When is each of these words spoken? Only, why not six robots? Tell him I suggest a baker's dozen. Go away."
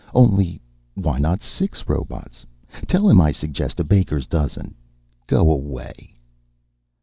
Only, 0.15 0.59
why 0.95 1.19
not 1.19 1.43
six 1.43 1.87
robots? 1.87 2.43
Tell 2.87 3.07
him 3.07 3.21
I 3.21 3.31
suggest 3.31 3.79
a 3.79 3.83
baker's 3.83 4.25
dozen. 4.25 4.73
Go 5.27 5.51
away." 5.51 6.15